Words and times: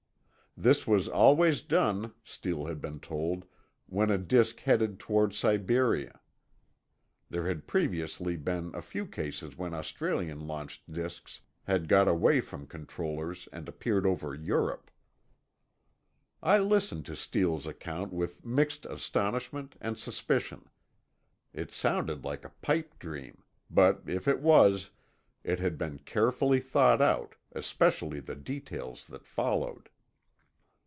This 0.57 0.85
was 0.85 1.07
always 1.07 1.61
done, 1.61 2.13
Steele 2.25 2.65
had 2.65 2.81
been 2.81 2.99
told, 2.99 3.45
when 3.85 4.09
a 4.09 4.17
disk 4.17 4.59
headed 4.59 4.99
toward 4.99 5.33
Siberia; 5.33 6.19
there 7.29 7.47
had 7.47 7.67
previously 7.67 8.35
been 8.35 8.69
a 8.75 8.81
few 8.81 9.05
cases 9.05 9.57
when 9.57 9.73
Australian 9.73 10.41
launched 10.41 10.91
disks 10.91 11.39
had 11.63 11.87
got 11.87 12.09
away 12.09 12.41
from 12.41 12.67
controllers 12.67 13.47
and 13.53 13.69
appeared 13.69 14.05
over 14.05 14.35
Europe. 14.35 14.91
I 16.43 16.57
listened 16.57 17.05
to 17.05 17.15
Steele's 17.15 17.65
account 17.65 18.11
with 18.11 18.43
mixed 18.43 18.85
astonishment 18.85 19.77
and 19.79 19.97
suspicion. 19.97 20.69
It 21.53 21.71
sounded 21.71 22.25
like 22.25 22.43
a 22.43 22.49
pipe 22.61 22.99
dream; 22.99 23.41
but 23.69 24.01
if 24.05 24.27
it 24.27 24.41
was, 24.41 24.89
it 25.45 25.59
had 25.61 25.77
been 25.77 25.99
carefully 25.99 26.59
thought 26.59 27.01
out, 27.01 27.35
especially 27.53 28.19
the 28.19 28.35
details 28.35 29.05
that 29.07 29.25
followed. 29.25 29.87